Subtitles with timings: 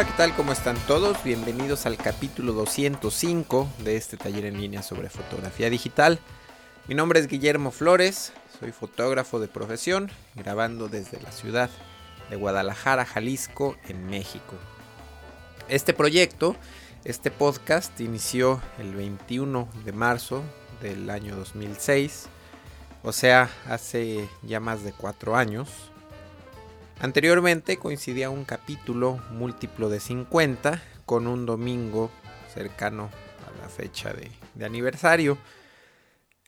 [0.00, 0.34] Hola, ¿qué tal?
[0.34, 1.22] ¿Cómo están todos?
[1.24, 6.18] Bienvenidos al capítulo 205 de este taller en línea sobre fotografía digital.
[6.88, 11.68] Mi nombre es Guillermo Flores, soy fotógrafo de profesión, grabando desde la ciudad
[12.30, 14.54] de Guadalajara, Jalisco, en México.
[15.68, 16.56] Este proyecto,
[17.04, 20.42] este podcast, inició el 21 de marzo
[20.80, 22.24] del año 2006,
[23.02, 25.89] o sea, hace ya más de cuatro años.
[27.02, 32.10] Anteriormente coincidía un capítulo múltiplo de 50 con un domingo
[32.52, 33.08] cercano
[33.48, 34.30] a la fecha de,
[34.62, 35.38] aniversario.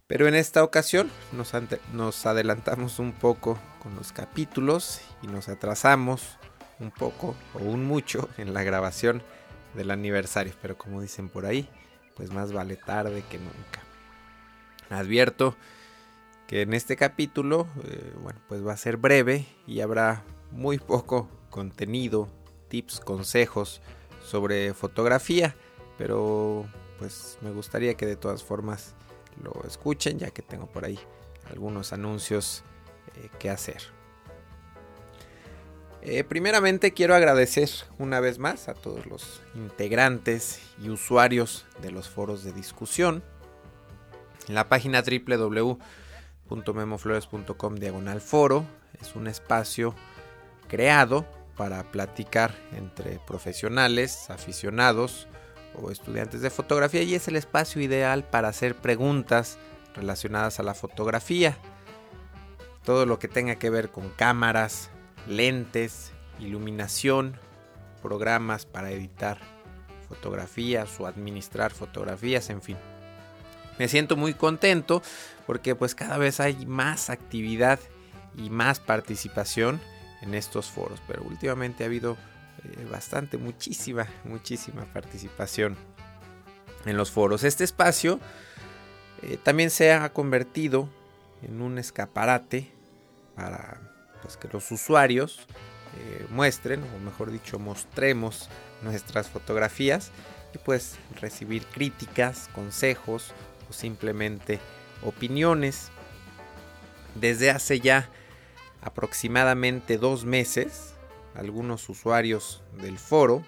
[0.06, 1.52] Pero en esta ocasión nos,
[1.94, 6.36] nos, adelantamos un poco con los capítulos y nos atrasamos
[6.80, 9.22] un poco o un mucho en la grabación
[9.72, 10.52] del aniversario.
[10.60, 11.66] Pero como dicen por ahí,
[12.14, 13.80] pues más vale tarde que nunca.
[14.90, 15.56] Advierto
[16.46, 21.28] que en este capítulo, eh, bueno, pues va a ser breve y habrá muy poco
[21.50, 22.28] contenido,
[22.68, 23.82] tips, consejos
[24.24, 25.56] sobre fotografía,
[25.98, 26.66] pero
[26.98, 28.94] pues me gustaría que de todas formas
[29.42, 30.98] lo escuchen ya que tengo por ahí
[31.50, 32.62] algunos anuncios
[33.16, 33.82] eh, que hacer.
[36.04, 42.08] Eh, primeramente quiero agradecer una vez más a todos los integrantes y usuarios de los
[42.08, 43.22] foros de discusión.
[44.48, 48.66] En la página www.memoflores.com diagonal foro
[49.00, 49.94] es un espacio
[50.72, 55.28] creado para platicar entre profesionales, aficionados
[55.74, 59.58] o estudiantes de fotografía y es el espacio ideal para hacer preguntas
[59.94, 61.58] relacionadas a la fotografía.
[62.84, 64.88] Todo lo que tenga que ver con cámaras,
[65.28, 67.36] lentes, iluminación,
[68.00, 69.36] programas para editar
[70.08, 72.78] fotografías o administrar fotografías, en fin.
[73.78, 75.02] Me siento muy contento
[75.46, 77.78] porque pues cada vez hay más actividad
[78.38, 79.78] y más participación
[80.22, 82.16] en estos foros, pero últimamente ha habido
[82.64, 85.76] eh, bastante, muchísima, muchísima participación
[86.86, 87.44] en los foros.
[87.44, 88.20] Este espacio
[89.22, 90.88] eh, también se ha convertido
[91.42, 92.70] en un escaparate
[93.34, 93.80] para
[94.22, 95.46] pues, que los usuarios
[95.98, 98.48] eh, muestren, o mejor dicho, mostremos
[98.82, 100.10] nuestras fotografías
[100.54, 103.32] y pues recibir críticas, consejos
[103.68, 104.60] o simplemente
[105.02, 105.90] opiniones.
[107.14, 108.08] Desde hace ya
[108.82, 110.94] aproximadamente dos meses,
[111.34, 113.42] algunos usuarios del foro,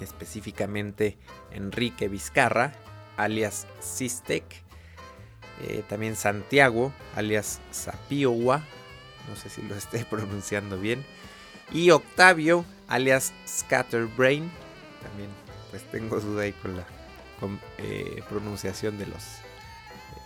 [0.00, 1.16] específicamente
[1.52, 2.72] Enrique Vizcarra,
[3.16, 4.44] alias Sistec,
[5.62, 8.62] eh, también Santiago, alias Sapiowa,
[9.28, 11.04] no sé si lo esté pronunciando bien,
[11.72, 14.50] y Octavio, alias Scatterbrain,
[15.02, 15.30] también
[15.70, 16.84] pues tengo duda ahí con la
[17.78, 19.22] eh, pronunciación de los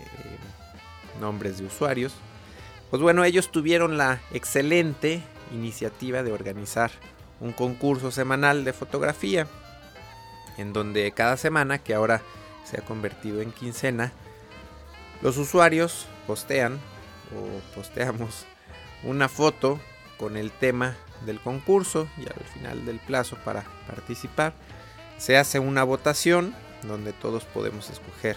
[0.00, 0.38] eh,
[1.20, 2.14] nombres de usuarios.
[2.94, 5.20] Pues bueno, ellos tuvieron la excelente
[5.52, 6.92] iniciativa de organizar
[7.40, 9.48] un concurso semanal de fotografía,
[10.58, 12.22] en donde cada semana, que ahora
[12.62, 14.12] se ha convertido en quincena,
[15.22, 16.74] los usuarios postean
[17.34, 18.46] o posteamos
[19.02, 19.80] una foto
[20.16, 20.96] con el tema
[21.26, 24.54] del concurso y al final del plazo para participar
[25.18, 26.54] se hace una votación
[26.84, 28.36] donde todos podemos escoger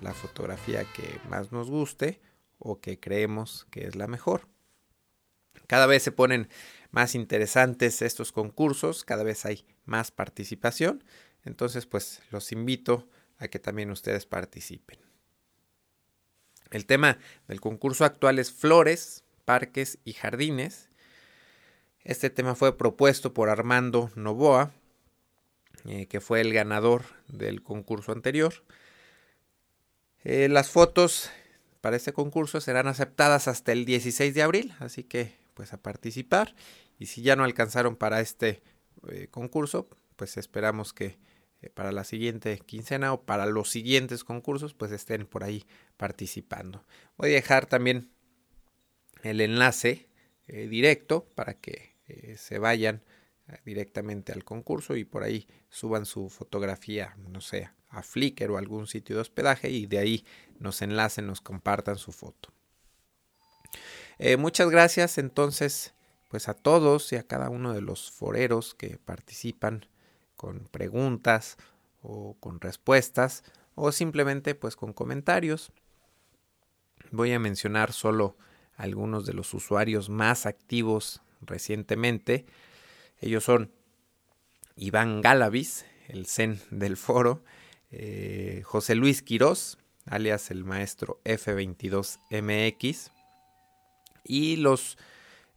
[0.00, 2.18] la fotografía que más nos guste
[2.60, 4.46] o que creemos que es la mejor.
[5.66, 6.48] Cada vez se ponen
[6.92, 11.02] más interesantes estos concursos, cada vez hay más participación,
[11.44, 14.98] entonces pues los invito a que también ustedes participen.
[16.70, 20.88] El tema del concurso actual es flores, parques y jardines.
[22.04, 24.72] Este tema fue propuesto por Armando Novoa,
[25.86, 28.54] eh, que fue el ganador del concurso anterior.
[30.22, 31.30] Eh, las fotos
[31.80, 36.54] para este concurso serán aceptadas hasta el 16 de abril, así que pues a participar
[36.98, 38.62] y si ya no alcanzaron para este
[39.08, 41.18] eh, concurso, pues esperamos que
[41.62, 45.64] eh, para la siguiente quincena o para los siguientes concursos pues estén por ahí
[45.96, 46.84] participando.
[47.16, 48.10] Voy a dejar también
[49.22, 50.08] el enlace
[50.46, 51.90] eh, directo para que
[52.36, 53.04] se vayan
[53.64, 58.86] directamente al concurso y por ahí suban su fotografía, no sé, a Flickr o algún
[58.86, 60.24] sitio de hospedaje y de ahí
[60.58, 62.50] nos enlacen, nos compartan su foto.
[64.18, 65.94] Eh, muchas gracias entonces
[66.28, 69.86] pues a todos y a cada uno de los foreros que participan
[70.36, 71.56] con preguntas
[72.02, 73.42] o con respuestas
[73.74, 75.72] o simplemente pues con comentarios.
[77.10, 78.36] Voy a mencionar solo
[78.76, 82.46] algunos de los usuarios más activos recientemente.
[83.20, 83.72] Ellos son
[84.76, 87.44] Iván Galavis, el zen del foro,
[87.90, 93.10] eh, José Luis Quirós, alias el maestro F22MX,
[94.24, 94.96] y los,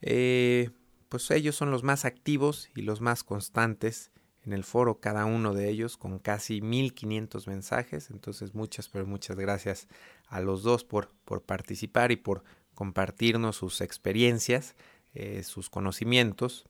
[0.01, 0.71] eh,
[1.09, 4.11] pues ellos son los más activos y los más constantes
[4.45, 8.09] en el foro, cada uno de ellos con casi 1500 mensajes.
[8.09, 9.87] Entonces muchas, pero muchas gracias
[10.27, 12.43] a los dos por, por participar y por
[12.73, 14.75] compartirnos sus experiencias,
[15.13, 16.65] eh, sus conocimientos.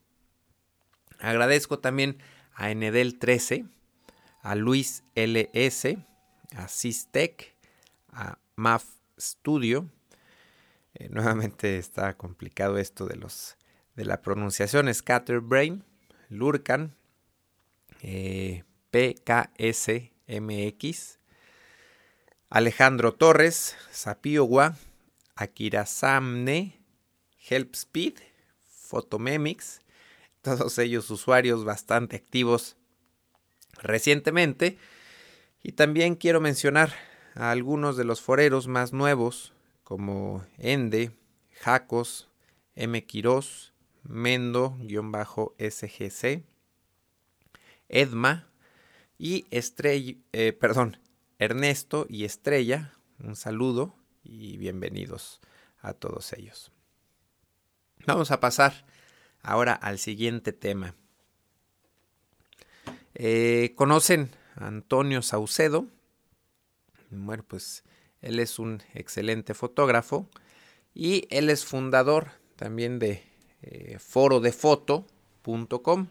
[1.19, 2.18] Agradezco también
[2.54, 3.65] a Enedel 13,
[4.42, 5.98] a Luis LS,
[6.56, 7.56] a Sistec,
[8.12, 8.86] a MAF
[9.19, 9.89] Studio.
[10.95, 13.57] Eh, nuevamente está complicado esto de los
[13.95, 15.83] de la pronunciación Scatterbrain,
[16.30, 16.95] Lurkan,
[18.01, 20.09] eh, PKSMX,
[22.50, 24.75] Alejandro Torres, Sapiowa,
[25.36, 26.80] Akira Samne,
[27.38, 28.16] HelpSpeed,
[28.63, 29.82] Photomemix,
[30.44, 32.75] todos ellos usuarios bastante activos
[33.81, 34.78] recientemente.
[35.63, 36.94] Y también quiero mencionar
[37.34, 39.54] a algunos de los foreros más nuevos
[39.84, 41.10] como Ende,
[41.62, 42.30] Jacos,
[42.75, 43.04] M.
[43.06, 43.74] Quiroz,
[44.04, 44.84] Mendo-SGC,
[47.88, 48.50] Edma
[49.18, 51.00] y Estrella, eh, perdón,
[51.40, 52.94] Ernesto y Estrella.
[53.19, 55.40] Un saludo y bienvenidos
[55.80, 56.72] a todos ellos.
[58.06, 58.86] Vamos a pasar
[59.44, 60.95] ahora al siguiente tema.
[63.13, 65.88] Eh, ¿Conocen a Antonio Saucedo?
[67.12, 67.84] Bueno, pues
[68.22, 70.28] él es un excelente fotógrafo
[70.95, 73.22] y él es fundador también de
[73.62, 76.07] eh, forodefoto.com.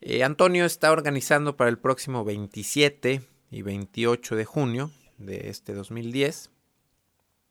[0.00, 3.20] Eh, Antonio está organizando para el próximo 27
[3.52, 6.50] y 28 de junio de este 2010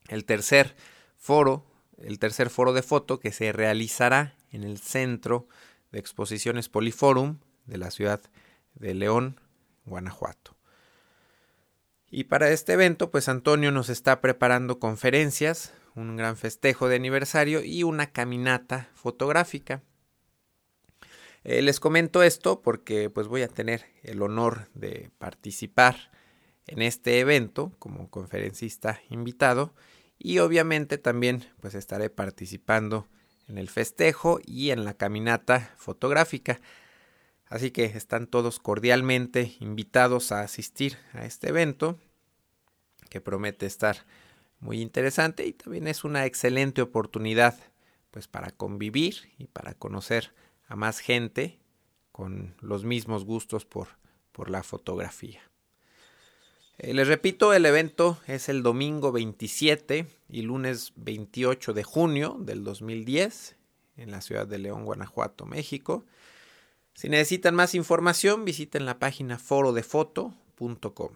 [0.10, 0.76] el tercer
[1.18, 1.64] foro,
[2.04, 5.48] el tercer foro de foto que se realizará en el Centro
[5.92, 8.22] de Exposiciones Poliforum de la ciudad
[8.76, 9.40] de León,
[9.86, 10.56] Guanajuato.
[12.10, 17.64] Y para este evento, pues Antonio nos está preparando conferencias, un gran festejo de aniversario
[17.64, 19.82] y una caminata fotográfica.
[21.44, 26.12] Eh, les comento esto porque pues voy a tener el honor de participar
[26.68, 29.74] en este evento como conferencista invitado
[30.24, 33.08] y obviamente también pues estaré participando
[33.48, 36.62] en el festejo y en la caminata fotográfica.
[37.48, 41.98] Así que están todos cordialmente invitados a asistir a este evento
[43.10, 44.06] que promete estar
[44.60, 47.58] muy interesante y también es una excelente oportunidad
[48.12, 50.34] pues para convivir y para conocer
[50.68, 51.60] a más gente
[52.12, 53.88] con los mismos gustos por,
[54.32, 55.51] por la fotografía.
[56.78, 62.64] Eh, les repito, el evento es el domingo 27 y lunes 28 de junio del
[62.64, 63.56] 2010
[63.98, 66.06] en la ciudad de León, Guanajuato, México.
[66.94, 71.12] Si necesitan más información, visiten la página forodefoto.com.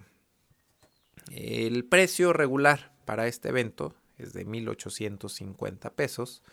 [1.31, 6.43] El precio regular para este evento es de 1.850 pesos.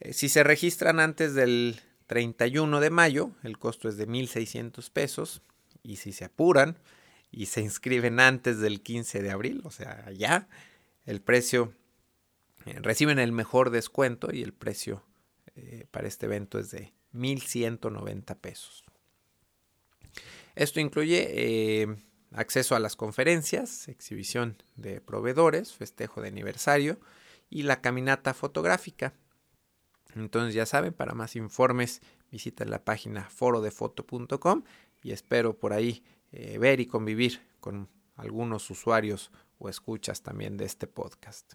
[0.00, 5.42] Eh, si se registran antes del 31 de mayo, el costo es de 1.600 pesos.
[5.82, 6.78] Y si se apuran
[7.32, 10.48] y se inscriben antes del 15 de abril, o sea, ya,
[11.04, 11.72] el precio,
[12.66, 15.02] eh, reciben el mejor descuento y el precio
[15.56, 18.84] eh, para este evento es de 1.190 pesos.
[20.54, 21.98] Esto incluye
[22.34, 27.00] acceso a las conferencias, exhibición de proveedores, festejo de aniversario
[27.50, 29.14] y la caminata fotográfica.
[30.14, 34.64] Entonces ya saben, para más informes visiten la página forodefoto.com
[35.02, 36.02] y espero por ahí
[36.32, 41.52] eh, ver y convivir con algunos usuarios o escuchas también de este podcast.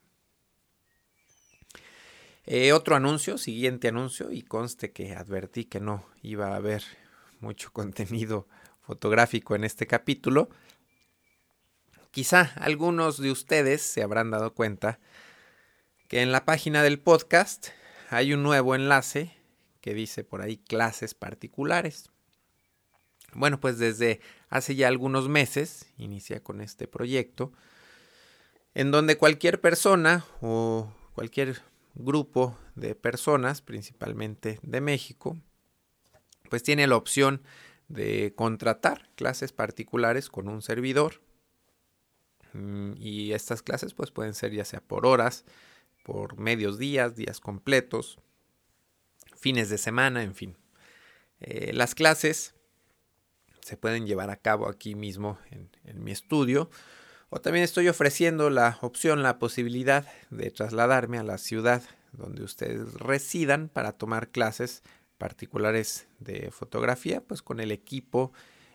[2.46, 6.84] Eh, otro anuncio, siguiente anuncio, y conste que advertí que no iba a haber
[7.42, 8.48] mucho contenido
[8.82, 10.50] fotográfico en este capítulo.
[12.12, 15.00] Quizá algunos de ustedes se habrán dado cuenta
[16.08, 17.68] que en la página del podcast
[18.10, 19.36] hay un nuevo enlace
[19.82, 22.10] que dice por ahí clases particulares.
[23.38, 27.53] Bueno, pues desde hace ya algunos meses inicia con este proyecto
[28.74, 31.62] en donde cualquier persona o cualquier
[31.94, 35.38] grupo de personas, principalmente de México,
[36.50, 37.44] pues tiene la opción
[37.89, 41.22] de contratar clases particulares con un servidor.
[42.53, 45.46] Mm, y estas clases pues pueden ser ya sea por horas,
[46.03, 48.17] por medios días, días completos,
[49.36, 50.58] fines de semana, en fin.
[51.39, 52.56] Eh, las clases
[53.68, 56.70] se pueden llevar a cabo aquí mismo en, mi estudio
[57.30, 61.84] o también estoy ofreciendo la opción, la posibilidad de trasladarme a la ciudad
[62.14, 64.84] donde ustedes residan para tomar clases
[65.18, 68.32] particulares de fotografía, pues con el equipo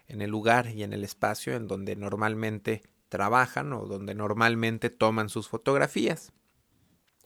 [0.09, 5.31] en el lugar y en el espacio en donde normalmente trabajan o donde normalmente toman
[5.31, 6.33] sus fotografías.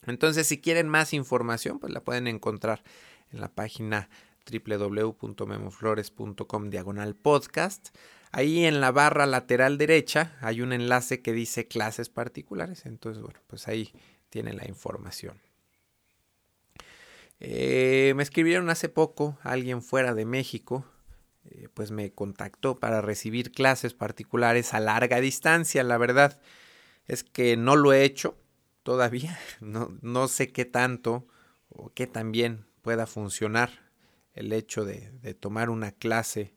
[0.07, 2.85] Entonces, si quieren más información, pues la pueden encontrar
[3.33, 4.09] en la página
[4.51, 7.89] www.memoflores.com diagonal podcast.
[8.33, 12.87] Ahí en la barra lateral derecha hay un enlace que dice clases particulares.
[12.87, 13.93] Entonces, bueno, pues ahí
[14.29, 15.41] tienen la información.
[17.41, 20.87] Eh, me escribieron hace poco alguien fuera de México,
[21.45, 25.85] eh, pues me contactó para recibir clases particulares a larga distancia.
[25.85, 26.41] La verdad
[27.07, 28.39] es que no lo he hecho
[28.83, 31.27] todavía, no, no sé qué tanto
[31.69, 33.86] o qué tan bien pueda funcionar
[34.37, 36.55] el hecho de, tomar una clase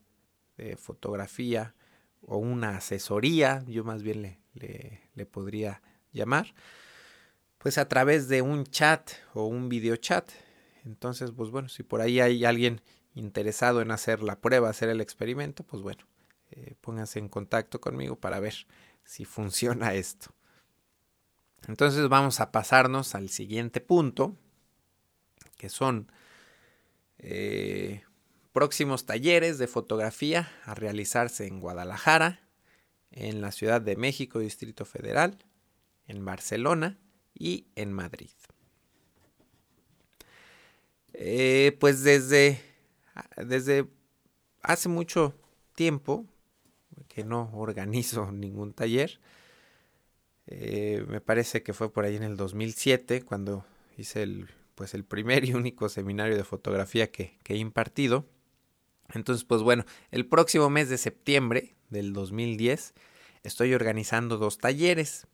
[0.57, 1.73] de fotografía
[2.21, 4.21] o una asesoría, yo más bien
[4.53, 5.81] le, le, podría
[6.11, 6.53] llamar,
[7.57, 10.29] pues a través de un chat o un video chat.
[10.85, 12.81] Entonces, pues bueno, si por ahí hay alguien
[13.15, 16.05] interesado en hacer la prueba, hacer el experimento, pues bueno,
[16.51, 18.55] eh, pónganse en contacto conmigo para ver
[19.05, 20.33] si funciona esto.
[21.67, 24.35] Entonces vamos a pasarnos al siguiente punto,
[25.57, 26.11] que son
[27.19, 28.03] eh,
[28.53, 32.41] próximos talleres de fotografía a realizarse en Guadalajara,
[33.11, 35.37] en la Ciudad de México, Distrito Federal,
[36.07, 36.97] en Barcelona
[37.33, 38.31] y en Madrid.
[41.13, 42.61] Eh, pues desde,
[43.37, 43.87] desde
[44.61, 45.33] hace mucho
[45.75, 46.25] tiempo
[47.07, 49.19] que no organizo ningún taller.
[50.47, 53.65] Eh, me parece que fue por ahí en el 2007 cuando
[53.97, 58.25] hice el pues el primer y único seminario de fotografía que, he impartido.
[59.13, 62.93] Entonces, pues bueno, el próximo mes de septiembre del 2010
[63.43, 65.27] estoy organizando dos talleres.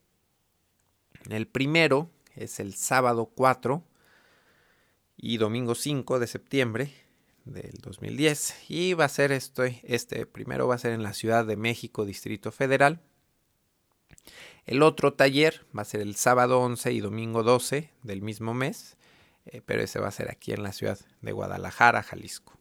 [1.29, 3.83] El primero es el sábado 4
[5.15, 6.91] y domingo 5 de septiembre
[7.43, 11.45] del 2010 y va a ser este, este primero va a ser en la Ciudad
[11.45, 12.99] de México, Distrito Federal.
[14.65, 18.97] El otro taller va a ser el sábado 11 y domingo 12 del mismo mes
[19.45, 22.57] eh, pero ese va a ser aquí en la ciudad de Guadalajara, Jalisco.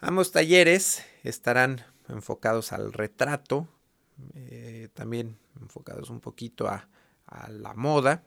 [0.00, 3.68] Ambos talleres estarán enfocados al retrato,
[4.34, 6.88] eh, también enfocados un poquito a,
[7.50, 8.22] la moda.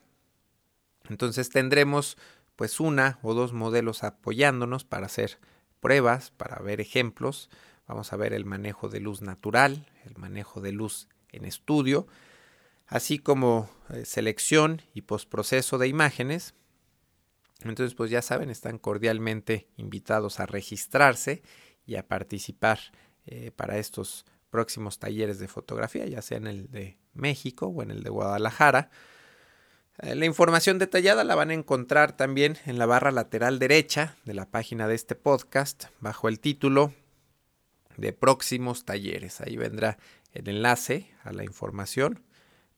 [1.09, 2.17] Entonces tendremos
[2.55, 5.39] pues una o dos modelos apoyándonos para hacer
[5.79, 7.49] pruebas, para ver ejemplos.
[7.87, 12.05] Vamos a ver el manejo de luz natural, el manejo de luz en estudio,
[12.85, 16.53] así como eh, selección y postproceso de imágenes
[17.69, 21.43] entonces, pues ya saben, están cordialmente invitados a registrarse
[21.85, 22.79] y a participar
[23.25, 27.91] eh, para estos próximos talleres de fotografía, ya sea en el de México o en
[27.91, 28.89] el de Guadalajara.
[29.99, 34.33] Eh, la información detallada la van a encontrar también en la barra lateral derecha de
[34.33, 36.93] la página de este podcast, bajo el título
[37.97, 39.41] de próximos talleres.
[39.41, 39.97] Ahí vendrá
[40.33, 42.23] el enlace a la información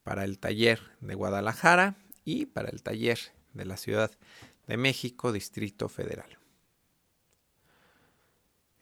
[0.02, 3.18] para el taller de Guadalajara y para el taller
[3.52, 4.10] de la ciudad
[4.66, 6.38] de México, Distrito Federal.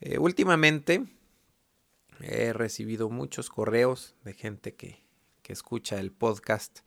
[0.01, 1.05] Eh, últimamente
[2.21, 5.03] he recibido muchos correos de gente que,
[5.49, 6.79] escucha el podcast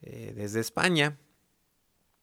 [0.00, 1.18] eh, desde España.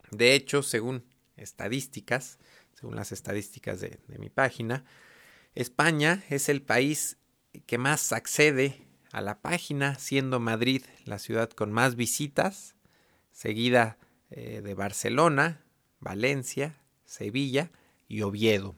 [0.09, 1.05] De hecho, según
[1.37, 2.39] estadísticas,
[2.73, 4.85] según las estadísticas de, de mi página,
[5.53, 7.17] España es el país
[7.67, 12.75] que más accede a la página, siendo Madrid la ciudad con más visitas,
[13.31, 13.99] seguida
[14.31, 15.62] eh, de Barcelona,
[16.03, 17.71] Valencia, Sevilla
[18.07, 18.75] y Oviedo.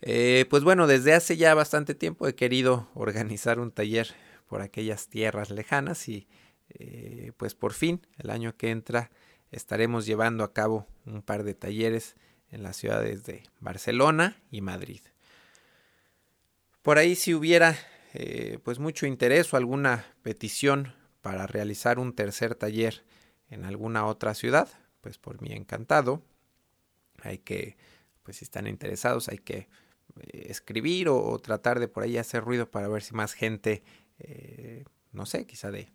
[0.00, 4.08] Eh, pues bueno, desde hace ya bastante tiempo he querido organizar un taller
[4.46, 6.28] por aquellas tierras lejanas y
[6.70, 9.10] eh, pues por fin el año que entra
[9.50, 12.16] estaremos llevando a cabo un par de talleres
[12.50, 15.00] en las ciudades de Barcelona y Madrid.
[16.82, 17.76] Por ahí si hubiera
[18.14, 23.04] eh, pues mucho interés o alguna petición para realizar un tercer taller
[23.50, 24.68] en alguna otra ciudad,
[25.00, 26.22] pues por mí encantado.
[27.22, 27.76] Hay que,
[28.22, 29.68] pues si están interesados, hay que
[30.20, 33.82] eh, escribir o, tratar de por ahí hacer ruido para ver si más gente,
[34.18, 35.92] eh, no sé, quizá de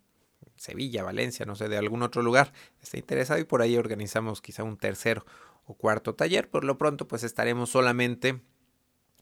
[0.56, 4.62] Sevilla, Valencia, no sé, de algún otro lugar está interesado y por ahí organizamos quizá
[4.62, 5.22] un tercer
[5.64, 6.48] o cuarto taller.
[6.48, 8.40] Por lo pronto, pues estaremos solamente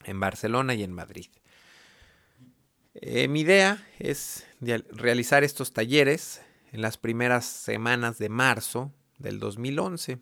[0.05, 1.29] en Barcelona y en Madrid.
[2.95, 10.19] Eh, mi idea es realizar estos talleres en las primeras semanas de marzo del 2011.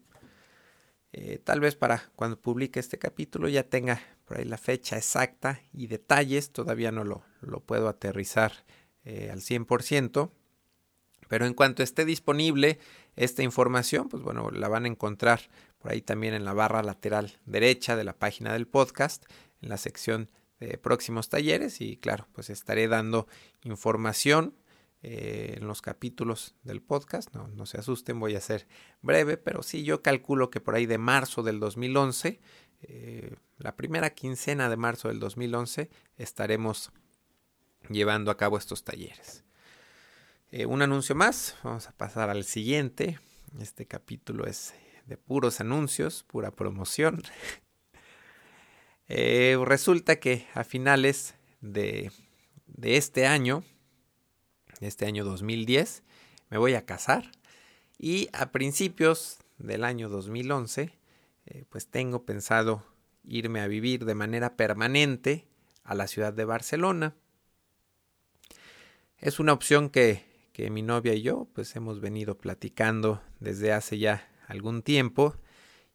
[1.12, 5.60] Eh, tal vez para cuando publique este capítulo ya tenga por ahí la fecha exacta
[5.72, 8.52] y detalles, todavía no lo, lo puedo aterrizar
[9.04, 10.30] eh, al 100%,
[11.26, 12.78] pero en cuanto esté disponible
[13.16, 15.40] esta información, pues bueno, la van a encontrar
[15.78, 19.24] por ahí también en la barra lateral derecha de la página del podcast,
[19.62, 20.30] en la sección
[20.60, 23.26] de próximos talleres y claro, pues estaré dando
[23.62, 24.54] información
[25.02, 27.34] eh, en los capítulos del podcast.
[27.34, 28.66] No, no se asusten, voy a ser
[29.00, 32.38] breve, pero sí, yo calculo que por ahí de marzo del 2011,
[32.82, 35.88] eh, la primera quincena de marzo del 2011,
[36.18, 36.92] estaremos
[37.88, 39.42] llevando a cabo estos talleres.
[40.50, 43.18] Eh, un anuncio más, vamos a pasar al siguiente.
[43.58, 44.74] Este capítulo es
[45.06, 47.22] de puros anuncios, pura promoción.
[49.08, 52.12] resulta que a finales de,
[52.66, 53.64] de este año,
[54.86, 56.02] este año 2010,
[56.50, 57.30] me voy a casar
[57.98, 60.92] y a principios del año 2011,
[61.46, 62.84] eh, pues tengo pensado
[63.24, 65.46] irme a vivir de manera permanente
[65.84, 67.14] a la ciudad de Barcelona.
[69.18, 73.98] Es una opción que, que mi novia y yo pues hemos venido platicando desde hace
[73.98, 75.36] ya algún tiempo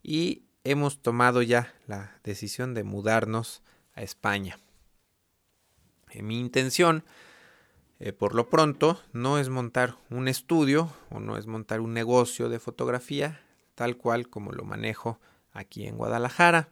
[0.03, 3.63] y hemos tomado ya la decisión de mudarnos
[3.93, 4.59] a España.
[6.11, 7.03] Eh, mi intención
[8.05, 12.49] eh, por lo pronto, no es montar un estudio o no es montar un negocio
[12.49, 13.41] de fotografía,
[13.73, 15.19] tal cual como lo manejo
[15.53, 16.69] aquí en Guadalajara,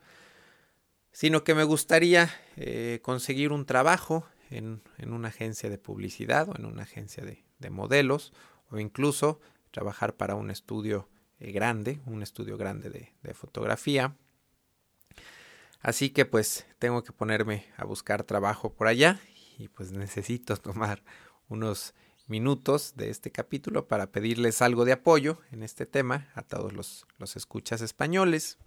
[1.12, 6.66] sino que me gustaría eh, conseguir un trabajo en, una agencia de publicidad o en
[6.66, 8.32] una agencia de, modelos
[8.70, 9.40] o incluso
[9.72, 11.10] trabajar para un estudio
[11.40, 14.16] eh, grande, un estudio grande de, de fotografía.
[15.82, 19.20] Así que pues tengo que ponerme a buscar trabajo por allá
[19.58, 21.04] y pues necesito tomar
[21.50, 21.94] unos
[22.28, 27.06] minutos de este capítulo para pedirles algo de apoyo en este tema a todos los,
[27.36, 28.58] escuchas españoles.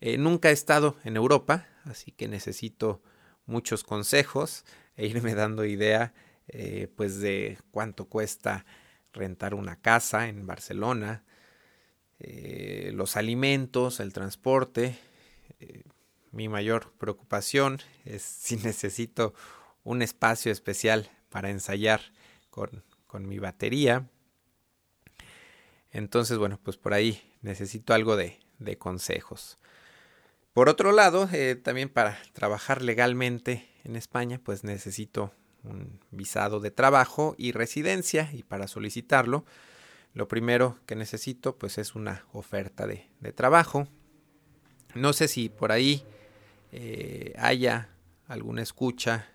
[0.00, 3.02] Eh, nunca he estado en Europa, así que necesito
[3.46, 4.64] muchos consejos
[4.96, 6.14] e irme dando idea
[6.48, 8.64] eh, pues de cuánto cuesta
[9.12, 11.24] rentar una casa en Barcelona,
[12.20, 14.98] eh, los alimentos, el transporte,
[16.32, 19.34] mi mayor preocupación es si necesito
[19.84, 22.00] un espacio especial para ensayar
[22.50, 22.82] con,
[23.26, 24.08] mi batería.
[25.90, 28.38] Entonces, bueno, pues por ahí necesito algo de,
[28.78, 29.58] consejos.
[30.52, 35.32] Por otro lado, eh, también para trabajar legalmente en España, pues necesito
[35.64, 39.44] un visado de trabajo y residencia y para solicitarlo,
[40.12, 43.88] lo primero que necesito pues es una oferta de, de trabajo.
[44.94, 46.04] No sé si por ahí
[46.72, 47.88] eh, haya
[48.26, 49.28] alguna escucha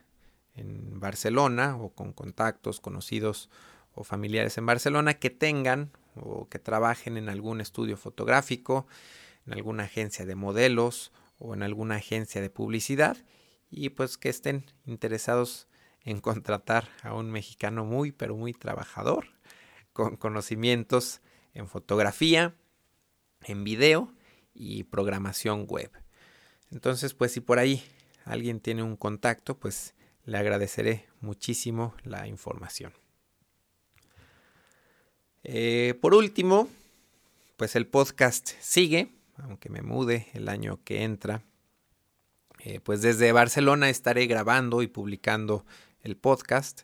[0.55, 3.49] en Barcelona o con contactos conocidos
[3.95, 8.87] o familiares en Barcelona que tengan o que trabajen en algún estudio fotográfico,
[9.47, 13.17] en alguna agencia de modelos o en alguna agencia de publicidad
[13.69, 15.67] y pues que estén interesados
[16.01, 19.27] en contratar a un mexicano muy pero muy trabajador
[19.91, 21.21] con conocimientos
[21.53, 22.55] en fotografía,
[23.43, 24.11] en video
[24.53, 25.91] y programación web.
[26.73, 27.83] Entonces, pues si por ahí
[28.25, 29.93] alguien tiene un contacto, pues
[30.25, 32.93] le agradeceré muchísimo la información.
[35.43, 36.67] Eh, por último,
[37.57, 41.43] pues el podcast sigue, aunque me mude el año que entra.
[42.59, 45.65] Eh, pues desde Barcelona estaré grabando y publicando
[46.01, 46.83] el podcast.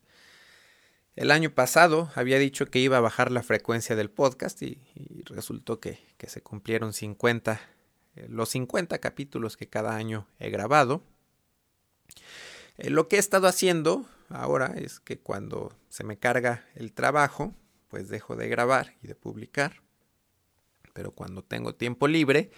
[1.16, 4.78] El año pasado había dicho que iba a bajar la frecuencia del podcast y,
[5.26, 7.79] resultó que, que, se cumplieron 50 eh,
[8.28, 11.04] los 50 capítulos que cada año he grabado.
[12.78, 17.54] Eh, lo que he estado haciendo ahora es que cuando se me carga el trabajo,
[17.88, 19.82] pues dejo de grabar y de publicar.
[20.94, 22.52] Pero cuando tengo tiempo libre,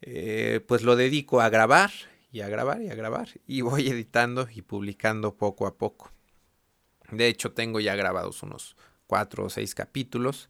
[0.00, 1.90] eh, pues lo dedico a grabar
[2.32, 3.28] y a grabar y a grabar.
[3.46, 6.10] Y voy editando y publicando poco a poco.
[7.10, 10.48] De hecho, tengo ya grabados unos cuatro o seis capítulos.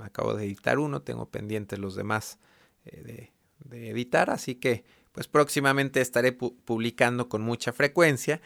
[0.00, 2.38] acabo de editar uno, tengo pendientes los demás
[3.02, 3.32] de,
[3.70, 8.40] editar, así que pues próximamente estaré publicando con mucha frecuencia.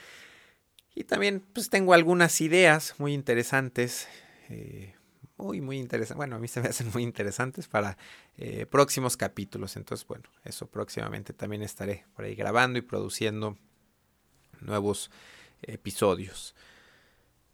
[0.94, 4.08] Y también pues tengo algunas ideas muy interesantes,
[4.48, 4.94] eh,
[5.36, 7.96] muy muy interesantes, bueno a mí se me hacen muy interesantes para
[8.36, 9.76] eh, próximos capítulos.
[9.76, 13.58] Entonces bueno, eso próximamente también estaré por ahí grabando y produciendo
[14.60, 15.10] nuevos
[15.62, 16.54] episodios.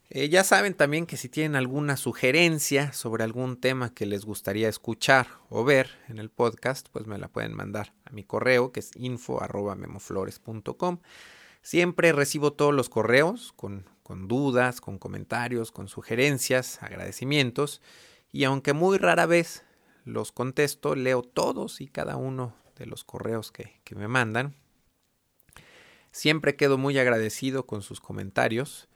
[0.08, 4.68] Eh, ya saben también que si tienen alguna sugerencia sobre algún tema que les gustaría
[4.68, 8.78] escuchar o ver en el podcast, pues me la pueden mandar a mi correo que
[8.80, 11.00] es info.memoflores.com.
[11.60, 17.82] Siempre recibo todos los correos con, con dudas, con comentarios, con sugerencias, agradecimientos
[18.30, 19.64] y aunque muy rara vez
[20.04, 24.54] los contesto, leo todos y cada uno de los correos que, que me mandan.
[26.12, 28.88] Siempre quedo muy agradecido con sus comentarios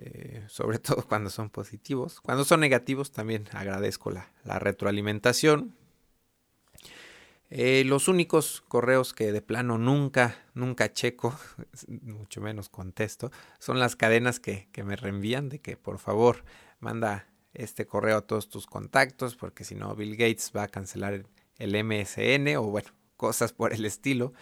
[0.00, 2.20] eh, sobre todo cuando son positivos.
[2.20, 5.74] Cuando son negativos también agradezco la, retroalimentación.
[7.52, 11.36] Eh, los únicos correos que de plano nunca, nunca checo,
[11.88, 16.44] mucho menos contesto, son las cadenas que, que me reenvían de que por favor
[16.78, 21.24] manda este correo a todos tus contactos porque si no Bill Gates va a cancelar
[21.58, 24.32] el MSN o bueno, cosas por el estilo.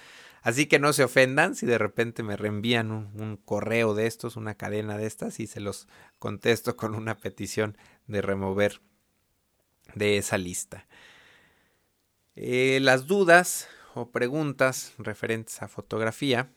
[0.43, 4.55] Así que no se ofendan si de repente me reenvían un, correo de estos, una
[4.55, 8.81] cadena de estas, y se los contesto con una petición de remover
[9.95, 10.87] de esa lista.
[12.37, 16.51] Eh, las dudas o preguntas referentes a fotografía,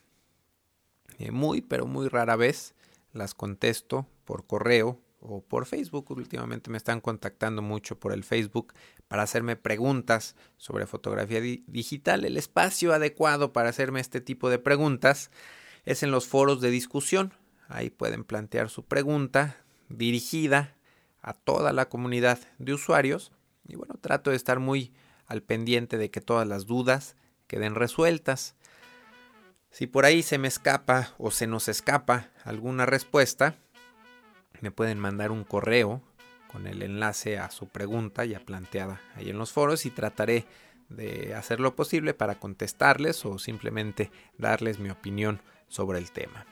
[1.18, 2.76] eh, muy pero muy rara vez
[3.14, 6.12] las contesto por correo o por Facebook.
[6.12, 8.74] Últimamente me están contactando mucho por el Facebook
[9.08, 12.26] para hacerme preguntas sobre fotografía digital.
[12.26, 15.32] El espacio adecuado para hacerme este tipo de preguntas
[15.86, 17.34] es en los foros de discusión.
[17.68, 19.58] Ahí pueden plantear su pregunta
[19.88, 20.76] dirigida
[21.22, 23.32] a toda la comunidad de usuarios.
[23.68, 24.92] Y bueno, trato de estar muy
[25.28, 27.16] al pendiente de que todas las dudas
[27.48, 28.56] queden resueltas.
[29.70, 33.56] Si por ahí se me escapa o se nos escapa alguna respuesta,
[34.62, 36.02] me pueden mandar un correo
[36.52, 40.46] con el enlace a su pregunta ya planteada ahí en los foros y trataré
[40.90, 46.46] de hacer lo posible para contestarles o simplemente darles mi opinión sobre el tema.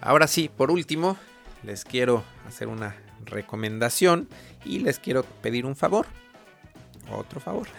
[0.00, 1.16] Ahora sí, por último,
[1.62, 4.28] les quiero hacer una recomendación
[4.64, 6.06] y les quiero pedir un favor.
[7.10, 7.68] Otro favor.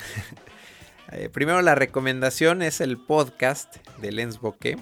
[1.11, 4.75] Eh, primero la recomendación es el podcast de Lens Bokeh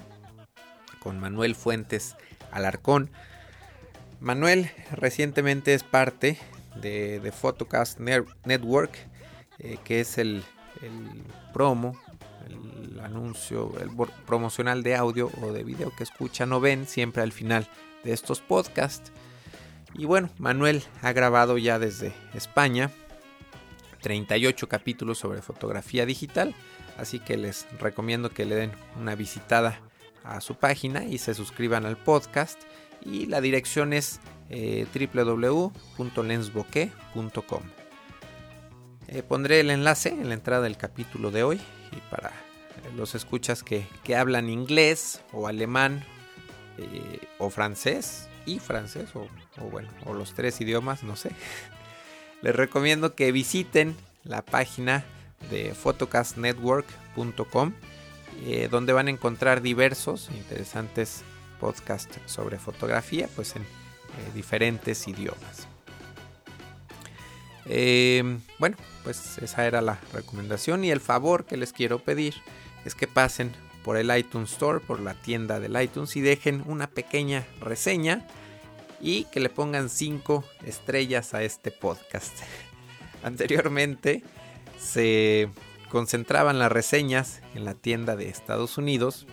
[0.99, 2.15] con Manuel Fuentes
[2.53, 3.09] Alarcón.
[4.19, 6.37] Manuel recientemente es parte
[6.75, 8.97] de, Photocast Network,
[9.59, 10.43] eh, que es el,
[11.53, 11.99] promo,
[12.47, 13.89] el anuncio, el
[14.25, 17.67] promocional de audio o de video que escuchan o ven siempre al final
[18.03, 19.11] de estos podcasts.
[19.95, 22.89] Y bueno, Manuel ha grabado ya desde España
[24.01, 26.55] 38 capítulos sobre fotografía digital,
[26.97, 29.79] así que les recomiendo que le den una visitada
[30.23, 32.61] a su página y se suscriban al podcast.
[33.01, 34.85] Y la dirección es eh.
[39.07, 42.31] Eh, pondré el enlace en la entrada del capítulo de hoy y para
[42.95, 46.03] los escuchas que, hablan inglés o alemán
[46.77, 49.27] eh, o francés y francés o,
[49.69, 51.31] bueno o los tres idiomas no sé
[52.41, 55.03] les recomiendo que visiten la página
[55.49, 57.73] de photocastnetwork.com
[58.45, 61.23] eh, donde van a encontrar diversos interesantes
[61.59, 63.65] podcasts sobre fotografía, pues en eh,
[64.33, 65.67] diferentes idiomas.
[67.65, 72.35] Em, bueno, pues esa era la recomendación y el favor que les quiero pedir
[72.85, 76.87] es que pasen por el iTunes Store, por la tienda del iTunes y dejen una
[76.87, 78.27] pequeña reseña
[78.99, 82.33] y que le pongan 5 estrellas a este podcast.
[83.23, 84.23] Anteriormente
[84.79, 85.49] se
[85.93, 89.27] concentraban las reseñas en la tienda de Estados Unidos,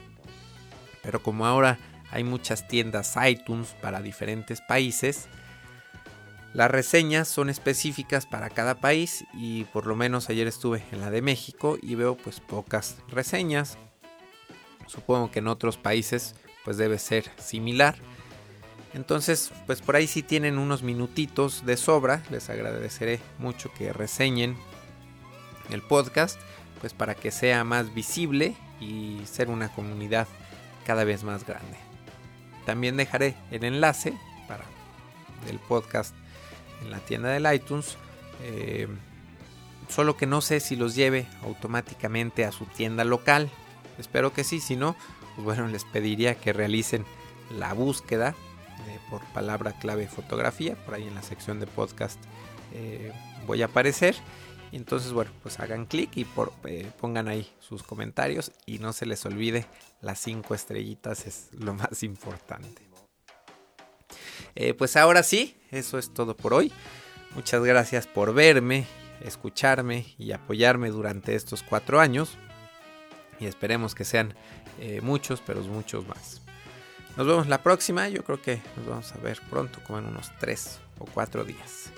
[1.02, 1.78] pero como ahora
[2.10, 5.30] hay muchas tiendas iTunes para diferentes países,
[6.52, 11.10] las reseñas son específicas para cada país y por lo menos ayer estuve en la
[11.10, 13.78] de México y veo pues pocas reseñas.
[14.86, 17.96] Supongo que en otros países pues debe ser similar.
[18.92, 24.58] Entonces, pues por ahí si tienen unos minutitos de sobra, les agradeceré mucho que reseñen
[25.72, 26.38] el podcast,
[26.80, 30.26] pues para que sea más visible y ser una comunidad
[30.86, 31.76] cada vez más grande.
[32.66, 34.14] También dejaré el enlace
[34.48, 34.64] para
[35.48, 36.14] el podcast
[36.82, 37.96] en la tienda del iTunes.
[38.42, 38.88] Eh,
[39.88, 43.50] solo que no sé si los lleve automáticamente a su tienda local.
[43.98, 44.96] Espero que sí, si no,
[45.34, 47.04] pues bueno, les pediría que realicen
[47.50, 48.34] la búsqueda
[48.88, 50.74] eh, por palabra clave fotografía.
[50.74, 52.18] Por ahí en la sección de podcast
[52.72, 53.12] eh,
[53.46, 54.16] voy a aparecer.
[54.72, 56.26] Entonces, bueno, pues hagan clic y
[56.64, 59.66] eh, pongan ahí sus comentarios y no se les olvide
[60.00, 62.82] las cinco estrellitas es lo más importante.
[64.54, 66.72] Eh, pues ahora sí, eso es todo por hoy.
[67.34, 68.86] Muchas gracias por verme,
[69.22, 72.36] escucharme y apoyarme durante estos cuatro años.
[73.38, 74.34] Y esperemos que sean
[74.80, 76.42] eh, muchos, pero muchos más.
[77.16, 78.08] Nos vemos la próxima.
[78.08, 81.90] Yo creo que nos vamos a ver pronto, como en unos tres o cuatro días.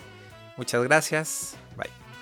[0.56, 1.56] Muchas gracias.
[1.76, 2.01] Bye.